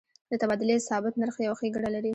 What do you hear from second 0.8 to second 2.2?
ثابت نرخ یو ښیګڼه لري.